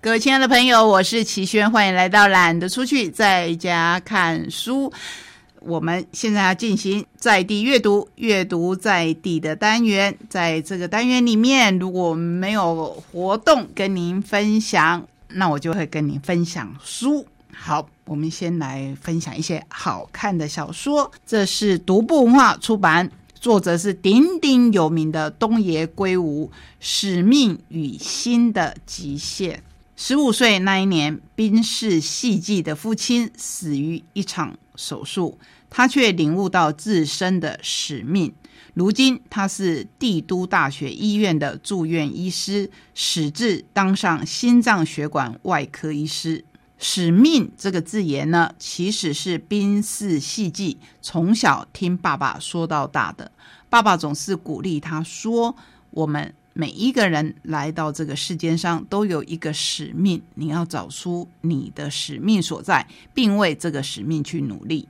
[0.00, 4.92] 各位亲爱的朋友，我是齐轩，欢迎来到懒得出去在家看书。
[5.58, 10.16] 我们现在要进行在地阅读，阅读在地的单元。
[10.30, 17.26] 在这个单元里面，如果没有活动跟您分享，那我就会跟您分享书。
[17.52, 21.10] 好，我们先来分享一些好看的小说。
[21.26, 26.46] 这是独步文化出版，作者是鼎鼎有名的东野圭吾，
[26.78, 29.56] 《使命与心的极限》。
[30.00, 35.36] 十五岁那一年，宾氏戏妓的父亲死于一场手术，
[35.68, 38.32] 他却领悟到自身的使命。
[38.74, 46.44] 如今，他是帝都大学医院的住院医师，始至当上心脏血管外科医师。
[46.78, 53.32] 使命这个字眼呢，其实是宾氏戏妓从小听爸爸说到大的。
[53.68, 55.56] 爸爸总是鼓励他说
[55.90, 62.84] ：“我们。”每一个人来到这个世间上，都有一个使命，你要找出你的使命所在，
[63.14, 64.88] 并为这个使命去努力。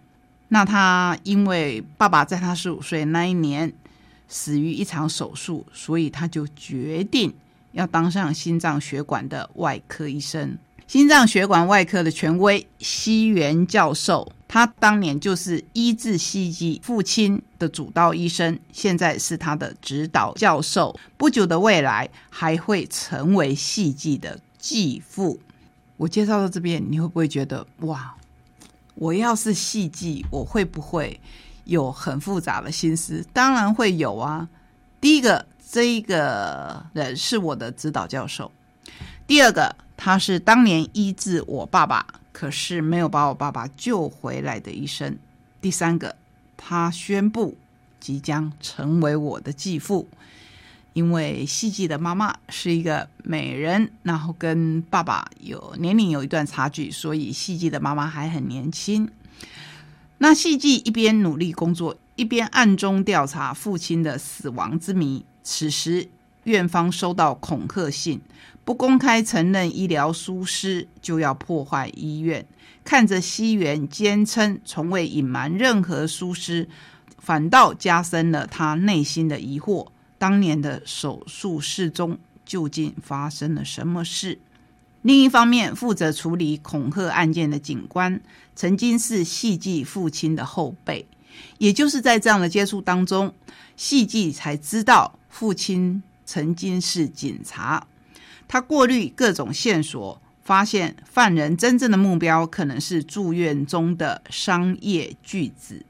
[0.49, 3.71] 那他因为爸爸在他十五岁那一年
[4.29, 7.35] 死于一场手术，所以他就决定
[7.73, 10.57] 要当上心脏血管的外科医生。
[10.87, 14.33] 心脏血管外科的权威西园教授。
[14.49, 20.99] 他当年就是医治戏剧父亲的主刀医生，现在是他的指导教授。
[21.19, 25.39] 不久的未来还会成为戏剧的继父。
[25.99, 28.15] 我介绍到这边，你会不会觉得哇？
[28.95, 31.21] 我要是戏剧，我会不会
[31.65, 33.25] 有很复杂的心思？
[33.35, 34.49] 当然会有啊。
[35.01, 38.51] 第一个，这一个人是我的指导教授；
[39.27, 42.07] 第二个，他是当年医治我爸爸。
[42.39, 45.19] 可是没有把我爸爸救回来的医生。
[45.61, 46.15] 第三个，
[46.57, 47.57] 他宣布
[47.99, 50.07] 即将成为我的继父，
[50.93, 59.11] 因为戏剧的妈妈是一个美人，然后跟爸爸有年龄有一段差距，所以戏剧的妈妈还很年轻。
[60.19, 65.25] 那戏剧一边努力工作，一边暗中调查父亲的死亡之谜。
[65.43, 66.09] 此时，
[66.51, 68.21] 院方收到恐吓信。
[68.65, 72.45] 不公开承认医疗疏失，就要破坏医院。
[72.85, 76.69] 看着西元坚称从未隐瞒任何疏失，
[77.17, 79.87] 反倒加深了他内心的疑惑：
[80.19, 84.39] 当年的手术室中究竟发生了什么事？
[85.01, 88.21] 另一方面，负责处理恐吓案件的警官
[88.55, 91.07] 曾经是戏剧父亲的后辈，
[91.57, 93.33] 也就是在这样的接触当中，
[93.77, 97.87] 戏剧才知道父亲曾经是警察。
[98.47, 105.87] 他过滤各种线索，发现犯人真正的目标可能是住院中的商业巨子。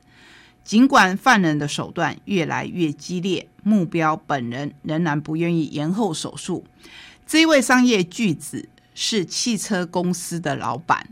[0.62, 6.64] 尽管犯人的手段越来越激烈，目标本人仍然不愿意延后手术。
[7.26, 11.08] 这位商业巨子是汽车公司的老板。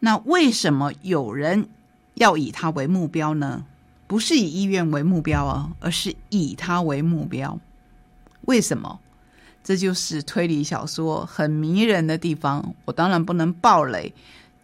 [0.00, 1.68] 那为什么有人
[2.14, 3.64] 要以他为目标呢？
[4.08, 7.60] 不是以医院为目标啊，而是以他为目标。
[8.46, 9.00] 为什么？
[9.62, 12.74] 这就是推理小说很迷人的地方。
[12.84, 14.12] 我当然不能暴雷，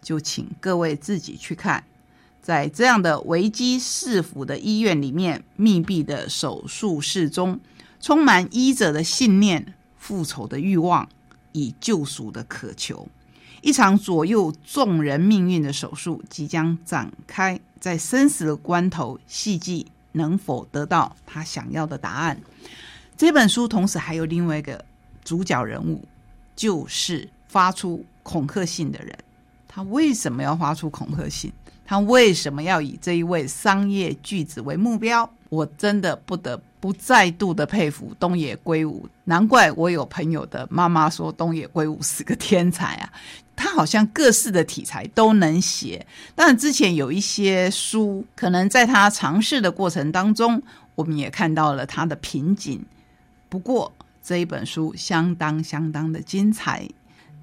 [0.01, 1.83] 就请各位自己去看。
[2.41, 7.59] 在这样的危机四伏的医院里面，密闭的手术室中，
[7.99, 11.07] 充满医者的信念、复仇的欲望、
[11.51, 13.07] 以救赎的渴求。
[13.61, 22.39] 一场左右众人命运的手术即将展开，在生死的关头，戏剧能否得到他想要的答案？
[23.21, 24.83] 这本书同时还有另外一个。
[25.23, 26.03] 主角人物
[26.55, 29.15] 就是发出恐吓信的人。
[29.67, 31.51] 他为什么要发出恐吓信？
[31.85, 35.29] 他为什么要以这一位商业巨子为目标？
[35.49, 39.07] 我真的不得不再度的佩服东野圭吾。
[39.25, 43.13] 难怪我有朋友的妈妈说东野圭吾是个天才啊！
[43.55, 46.03] 他好像各式的题材都能写。
[46.33, 50.59] 当然，之前有一些书，可能在他尝试的过程当中，
[50.95, 52.83] 我们也看到了他的瓶颈。
[53.51, 53.91] 不过，
[54.23, 56.87] 这一本书相当相当的精彩，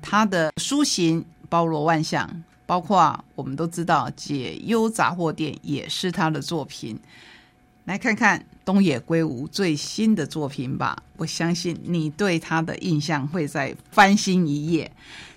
[0.00, 6.98] 它的书型包罗万象，包括我们都知道《解忧杂货店》也是他的作品。
[7.84, 14.90] 来看看东野圭吾最新的作品吧，我相信你对他的印象会再翻新一页。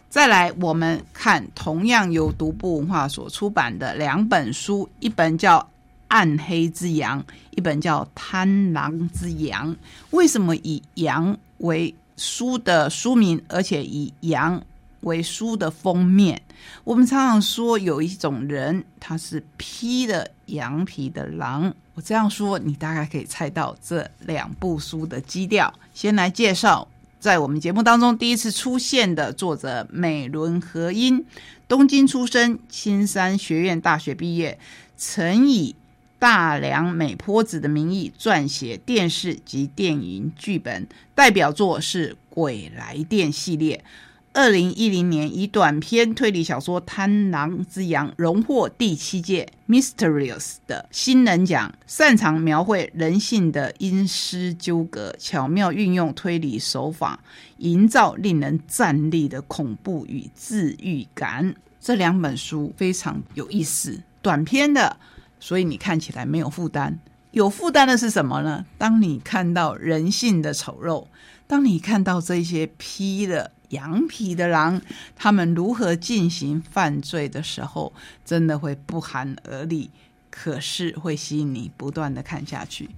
[0.09, 5.70] 再来，我们看同样由独步文化所出版的两本书，一本叫。
[6.11, 9.73] 暗黑之羊，一本叫《贪狼之羊》。
[10.09, 14.61] 为什么以羊为书的书名，而且以羊
[15.01, 16.41] 为书的封面？
[16.83, 21.73] 我们常常说有一种人，他是披了羊皮的狼。
[21.93, 25.73] 我这样说，你大概可以猜到这两部书的基调。
[25.93, 26.85] 先来介绍
[27.21, 31.25] 在我们节目当中第一次出现的作者美伦和音，
[31.69, 34.59] 东京出生，青山学院大学毕业，
[34.97, 35.73] 曾以
[36.21, 43.83] 大良美坡子的名义撰写电视及电影剧本，代表作是《鬼来电》系列。
[44.31, 51.73] 二零一零年，以短篇推理小说《贪狼之羊》荣获第七届 Mysterious 的新人奖。
[51.87, 57.19] 擅长描绘人性的阴湿纠葛，巧妙运用推理手法，
[57.57, 61.55] 营造令人战栗的恐怖与治愈感。
[61.79, 64.97] 这两本书非常有意思，短篇的，
[65.41, 66.97] 所以你看起来没有负担。
[67.31, 68.65] 有负担的是什么呢？
[68.77, 71.07] 当你看到人性的丑陋，
[71.47, 73.51] 当你看到这些披了。
[73.71, 74.81] 羊皮的狼，
[75.15, 77.93] 他们如何进行犯罪的时候，
[78.25, 79.89] 真的会不寒而栗，
[80.29, 82.89] 可是会吸引你不断的看下去。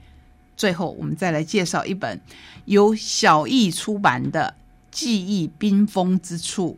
[0.58, 2.20] 最后，我们再来介绍一本
[2.66, 4.56] 由小易出版的
[4.90, 6.76] 《记忆冰封之处》，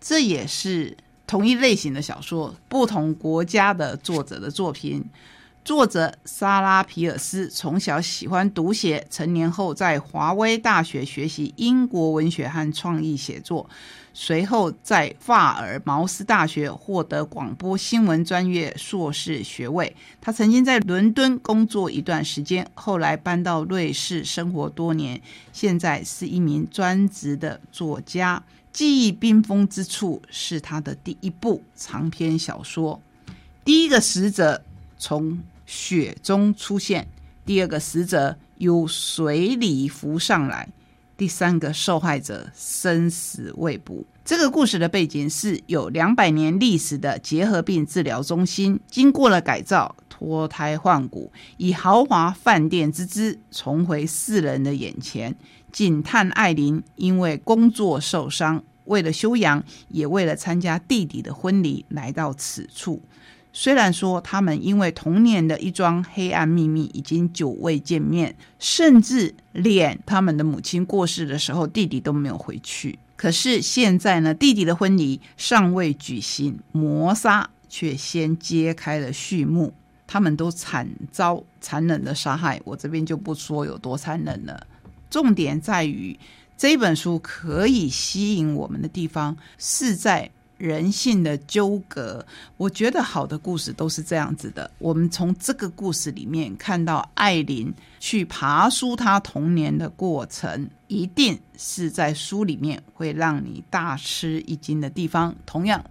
[0.00, 0.96] 这也是
[1.26, 5.04] 同一类型的小说，不同国家的作者的作品。
[5.66, 13.68] 作者莎拉皮尔斯从小喜欢读写，成年后在华威大学学习英国文学和创意写作，
[14.14, 19.96] 随后在法尔茅斯大学获得广播新闻专业硕士学位。
[20.20, 25.20] 他曾经在伦敦工作一段时间，后来搬到瑞士生活多年，
[25.52, 28.40] 现在是一名专职的作家。
[28.72, 33.02] 记忆冰封之处是他的第一部长篇小说，
[33.64, 34.62] 第一个使者
[34.96, 35.36] 从。
[35.66, 37.06] 雪中出现，
[37.44, 40.68] 第二个死者由水里浮上来，
[41.16, 44.04] 第三个受害者生死未卜。
[44.24, 55.36] 这个故事的背景是有两百年历史的结核病治疗中心，经过了改造，脱胎换骨，以豪华饭店之姿重回世人的眼前。
[55.70, 63.00] 警探艾琳因为工作受伤，为了休养，也为了参加弟弟的婚礼，来到此处。
[63.58, 72.98] 虽然说他们因为童年的一桩黑暗秘密已经久未见面，甚至连他们的母亲过世的时候，弟弟都没有回去。
[73.16, 79.72] 可是现在呢，弟弟的婚礼尚未举行，谋杀却先揭开了序幕。
[80.06, 84.66] 他们都惨遭残忍的杀害，我这边就不说有多残忍了。
[85.08, 86.14] 重点在于
[86.58, 90.30] 这本书可以吸引我们的地方是在。
[90.58, 92.24] 人性的纠葛，
[92.56, 94.70] 我觉得好的故事都是这样子的。
[94.78, 105.34] 我们从这个故事里面看到艾琳去爬书她童年的过程，一定是在书里面会让你大吃一惊的地方。
[105.44, 105.84] 同样，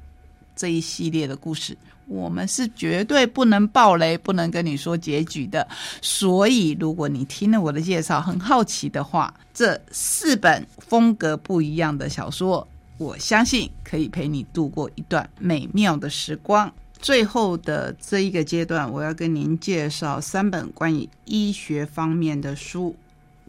[0.55, 1.77] 这一系列的故事，
[2.07, 5.67] 我们是绝对不能爆雷，不能跟你说结局的。
[6.01, 12.67] 所以，如果你听了我的介绍很好奇的话，这四本风格不一样的小说。
[12.97, 16.73] 我相信可以陪你度过一段美妙的时光。
[16.97, 22.95] 最后的这一个阶段，我要跟您介绍三本关于医学方面的书。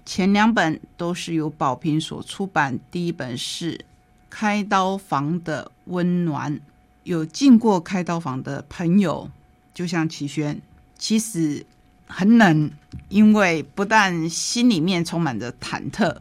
[0.05, 3.73] 前两本都是由宝瓶所出版，第一本是
[4.29, 6.57] 《开刀房的温暖》。
[7.05, 9.31] 有进过开刀房的朋友，
[9.73, 10.61] 就像齐轩，
[10.99, 11.65] 其实
[12.09, 12.71] 很冷，
[13.09, 16.17] 因为不但心里面充满着忐忑，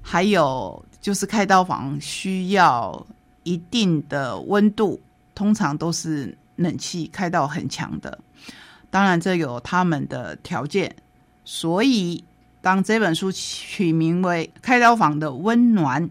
[0.00, 0.82] 还有。
[1.04, 3.06] 就是开刀房需要
[3.42, 4.98] 一定的温度，
[5.34, 8.18] 通常都是冷气开到很强的。
[8.88, 10.96] 当然，这有他们的条件。
[11.44, 12.24] 所以，
[12.62, 16.02] 当这本书取名为《开刀房的温暖》，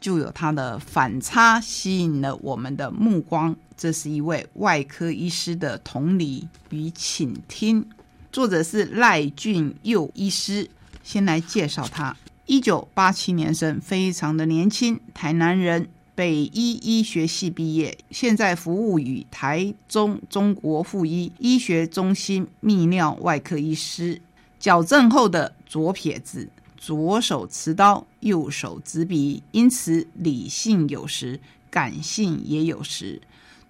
[0.00, 3.54] 就有它的反差，吸引了我们的目光。
[3.76, 7.88] 这是一位外科医师的同理与倾听。
[8.32, 10.68] 作者是赖俊佑医师。
[11.04, 12.16] 先来介绍他。
[12.46, 24.20] 一九八七年生，非常的年轻，台南人，北医医学系毕业，现在服务于台中中国附医医学中心泌尿外科医师。
[24.58, 33.20] 矫正后的左撇子，左手持刀，右手执笔，因此理性有时，感性也有时。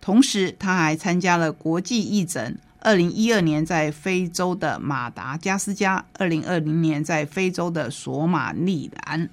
[0.00, 2.58] 同时，他还参加了国际义诊。
[2.84, 9.30] 二零一二年在非洲的马达加斯加，二零二零年在非洲的索马利兰，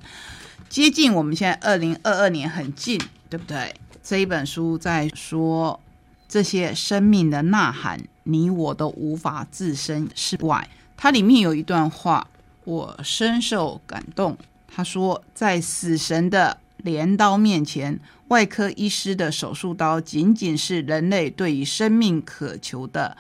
[0.70, 3.74] 接近我们现在二零二二年很近，对不对？
[4.03, 5.79] 这一本书在说
[6.27, 10.70] 这些生命的呐喊，你我都无法置身事外。
[10.96, 12.27] 它里面有一段话，
[12.65, 14.38] 我深受感动。
[14.68, 23.18] 他说，在死神的镰刀面前，外科医师的手术刀仅仅是人类对于生命渴求的。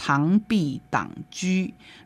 [0.00, 1.46] 螳臂挡车。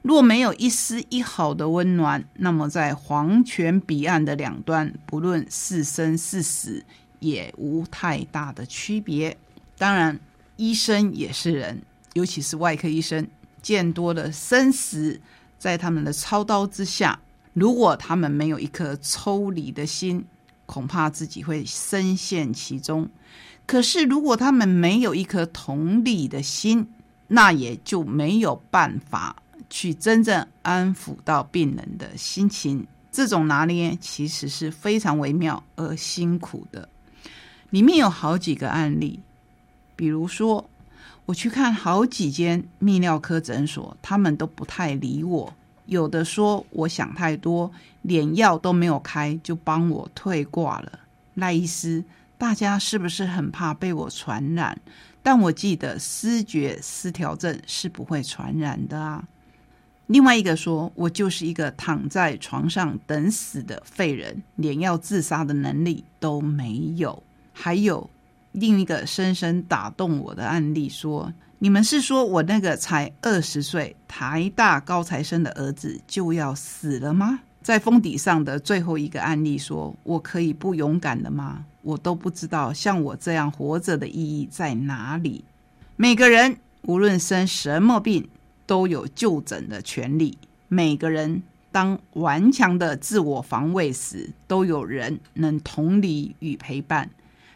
[0.02, 6.84] 若没有一丝一毫的温暖，那么在黄泉彼岸的两端，不论是生是死，
[7.20, 9.36] 也无太大的区别。
[9.78, 10.18] 当然，
[10.56, 11.82] 医生也是人，
[12.14, 13.28] 尤其是外科医生，
[13.62, 15.20] 见多了生死，
[15.58, 17.20] 在他们的操刀之下，
[17.52, 20.24] 如果他们没有一颗抽离的心，
[20.66, 23.08] 恐怕自己会深陷其中。
[23.66, 26.88] 可是，如果他们没有一颗同理的心，
[27.26, 29.34] 那也就没有办法
[29.70, 32.86] 去真正安抚到病人的心情。
[33.10, 36.88] 这种拿捏其实是非常微妙而辛苦的。
[37.70, 39.20] 里面有好几个案例，
[39.96, 40.68] 比如说，
[41.26, 45.52] 我去看好几间泌尿科诊所，他们都不太理我。
[45.86, 47.70] 有的说我想太多，
[48.02, 50.98] 连药都没有开就帮我退挂了。
[51.34, 52.02] 赖医师。
[52.44, 54.78] 大家是不是很怕被我传染？
[55.22, 59.26] 但我记得思觉失调症是不会传染的啊。
[60.08, 67.22] 另外一个说，我就是一个躺在床上等死的废人，连要自杀的能力都没有。
[67.54, 68.10] 还有
[68.52, 77.40] 另一个深深打动我的案例说，你们是说我那个才二十岁台大高材生的儿子就要死了吗？
[77.62, 81.64] 在封底上的最后一个案例说，我可以不勇敢的吗？
[81.84, 85.44] 我都不知道像我这样活着的意义在哪里。
[85.96, 88.28] 每个人无论生什么病，
[88.66, 90.36] 都有就诊的权利。
[90.68, 97.10] 每个人当顽强的自我防卫时，都有人能同理与陪伴。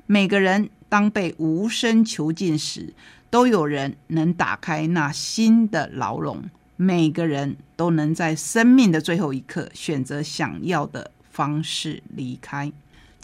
[0.06, 2.94] 每个人当被无声囚禁时，
[3.28, 6.44] 都有人能打开那新的牢笼。
[6.76, 12.70] 每个人都能在生命的最后一刻选择想要的方式离开。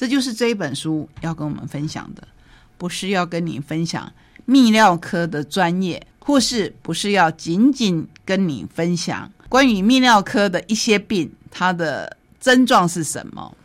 [0.05, 2.29] 这就是这一本书要跟我们分享的，
[2.77, 4.13] 不是要跟你分享
[4.47, 13.57] 泌尿科的专业，或是不是要仅仅跟你分享关于泌尿科的一些病，它的症状是什么？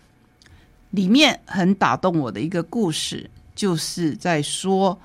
[0.92, 4.98] 里面很打动我的一个故事，就是在说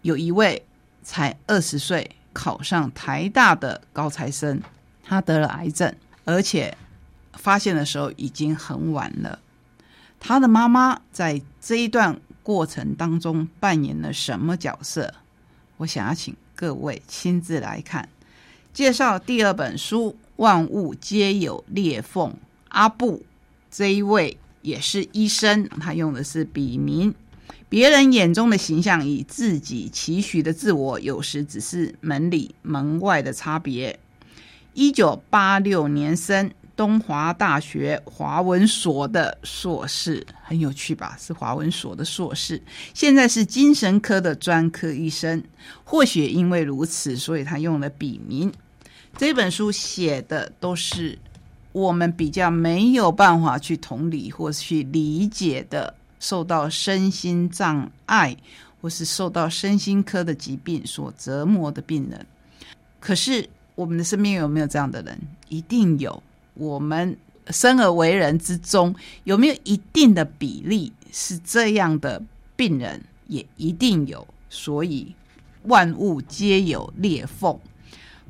[0.00, 0.64] 有一位
[1.02, 4.58] 才二十岁考上台大的高材生，
[5.04, 5.94] 他得了癌症，
[6.24, 6.74] 而且
[7.34, 9.38] 发现的时候已经很晚了。
[10.18, 15.14] 他的妈妈在这一段过程当中扮演了什么角色？
[15.76, 18.08] 我想要请各位亲自来看。
[18.72, 22.30] 介绍第二本书《万物皆有裂缝》，
[22.68, 23.24] 阿布
[23.70, 27.14] 这一位也是医生，他用的是笔名。
[27.68, 33.98] 别人眼中的形象与自己期许的自我，有时只是门里门外的差别。
[34.74, 36.50] 一九八六年生。
[36.76, 41.16] 东华大学华文所的硕士很有趣吧？
[41.18, 42.60] 是华文所的硕士，
[42.92, 45.42] 现在是精神科的专科医生。
[45.82, 48.52] 或许因为如此，所以他用了笔名。
[49.16, 51.18] 这本书写的都是
[51.72, 58.36] 我们比较没有办法去同理或去理解的，受到身心障碍
[58.82, 62.26] 或是受到身心科的疾病所折磨的病人。
[63.00, 65.18] 可是我们的身边有没有这样的人？
[65.48, 66.22] 一定有。
[66.56, 67.16] 我们
[67.48, 68.94] 生而为人之中，
[69.24, 72.20] 有没有一定的比例是这样的
[72.56, 73.02] 病人？
[73.28, 74.26] 也一定有。
[74.48, 75.14] 所以
[75.64, 77.58] 万物皆有裂缝，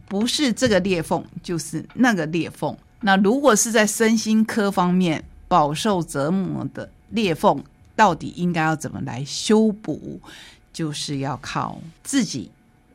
[0.08, 2.76] 不是这个裂缝，就是那个裂缝。
[3.00, 7.62] 那如果是在身心科方面饱受折磨的裂缝，
[7.94, 10.20] 到底应该要怎么来修补？
[10.72, 12.50] 就是要靠自己，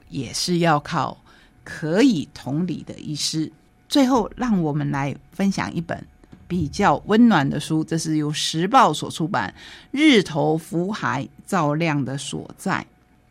[0.09, 1.17] 也是要靠
[1.63, 3.51] 可以同理的医师。
[3.91, 6.01] 最后，让我们来分享一本
[6.47, 9.53] 比较温暖的书，这是由时报所出版，
[9.91, 12.79] 《日头浮海照亮的所在》。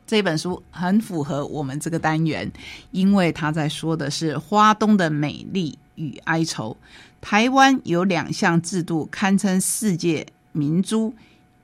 [0.07, 2.53] 这本书很符合我们这个单元，
[2.91, 6.77] 因为他在说的是花东的美丽与哀愁。
[7.23, 11.15] 台湾有两项制度堪称世界明珠，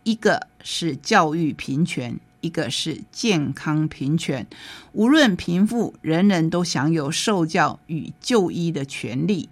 [0.05, 2.19] 一个是教育平权。
[2.47, 4.47] 一个是健康平权，
[4.93, 9.49] 无论贫富，人人都享有受教与就医的权利。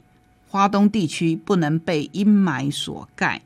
[0.48, 3.42] 华东地区不能被阴霾所盖。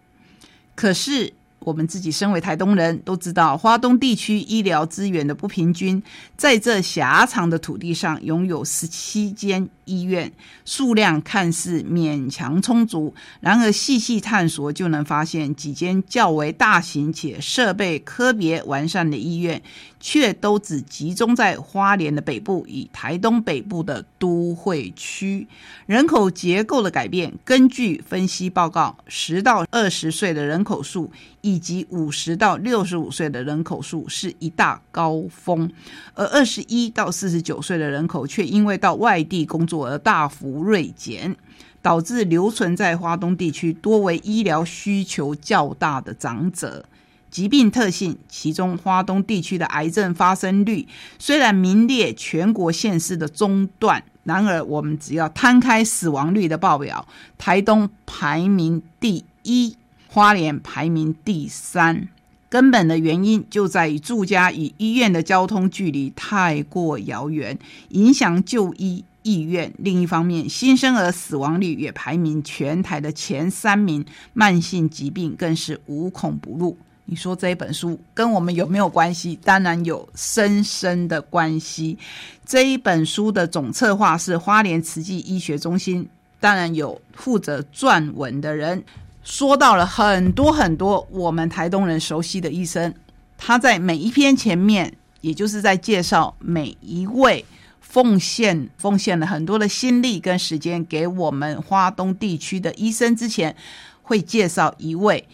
[0.75, 6.03] 可是，我们自己身为台东人都知道，华东地区医疗资源的不平均，
[6.37, 10.31] 在这狭长的土地上拥有十七间医院，
[10.65, 19.63] 数量看似勉强充足，然而细细探索就能发现，几间较为大型且设备科别完善的医院，
[19.99, 25.49] 却都只集中在花莲的北部与台东北部的都会区。
[25.87, 35.71] 人口结构的改变，根据分析报告，十到二十岁的人口数以及五十到六十五岁的人口数是一大高峰，
[36.15, 41.37] 而二十一到四十九岁的人口却因为到外地工作而大幅锐减，
[41.83, 46.85] 导致留存在华东地区多为医疗需求较大的长者。
[47.31, 57.07] 疾病特性，其中华东地区的癌症发生率虽然名列全国县市的中段，然而我们只要摊开死亡率的报表，
[57.37, 59.77] 台东排名第一，
[60.09, 62.09] 花莲排名第三。
[62.49, 67.59] 根本的原因就在于住家与医院的交通距离太过遥远，
[67.91, 69.71] 影响就医意愿。
[69.79, 76.77] 另一方面，新生儿死亡率也排名全台的前三名，慢性疾病更是无孔不入。
[77.11, 79.39] 你说这一本书跟我们有没有关系？
[79.43, 81.97] 当然有深深的关系。
[82.45, 86.09] 这一本书的总策划是花莲慈济医学中心，
[86.39, 88.83] 当然有负责撰文的人，
[89.23, 92.95] 说到了很多很多我们台东人熟悉的医生。
[93.39, 94.93] 他在每一篇前面，
[95.23, 97.43] 也就是在介绍每一位
[97.81, 103.55] 奉献奉献了很多的心力跟时间给我们花东地区的医生之前，
[104.03, 105.27] 会介绍一位。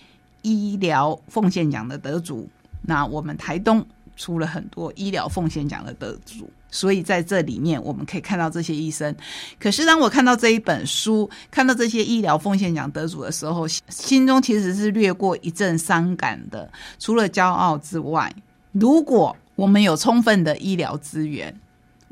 [0.46, 2.46] 医疗奉献奖的得主，
[2.82, 3.82] 那我们台东
[4.14, 9.16] 出了很多医疗奉献奖的得主，所以在这里面我们可以看到这些医生。
[9.58, 16.70] 可是当我看到这一本书，看到这些医疗奉献奖得主的时候，心中其实是略过一阵伤感的。
[16.98, 18.30] 除了骄傲之外，
[18.72, 21.58] 如果我们有充分的医疗资源，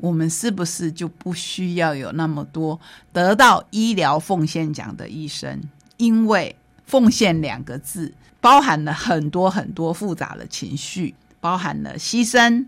[0.03, 2.77] 我们是不是就不需要有那么多
[3.13, 5.61] 得到医疗奉献奖的医生？
[5.95, 6.53] 因为
[6.85, 12.65] 奉献两个字，包含了很多很多复杂的情绪，包含了牺牲、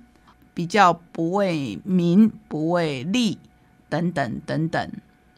[0.53, 3.37] 比较不为民不为利
[3.89, 4.89] 等等等等。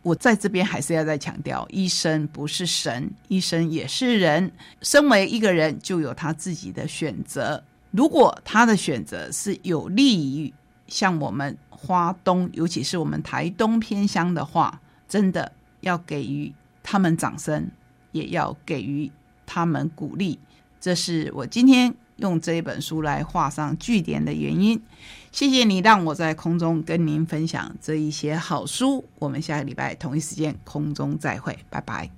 [0.04, 4.52] 我在这边还是要再强调，医生不是神，医生也是人。
[4.84, 7.64] 身为一个人，就有他自己的选择。
[7.90, 10.54] 如果他的选择是有利于
[10.88, 15.52] 像我们花东，尤其是我们台东偏乡的话，真的
[15.82, 17.70] 要给予他们掌声。
[18.14, 19.12] 也要给予
[19.46, 20.40] 他们鼓励，
[20.80, 24.82] 这是我今天用这一本书来画上句点的原因。
[25.32, 29.06] 谢谢你让我在空中跟您分享这一些好书。
[29.20, 32.17] 我们下个礼拜同一时间空中再会，拜拜。